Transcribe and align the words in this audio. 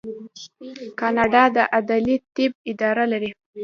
کاناډا 0.99 1.43
د 1.55 1.57
عدلي 1.75 2.15
طب 2.35 2.51
اداره 2.71 3.05
لري. 3.11 3.31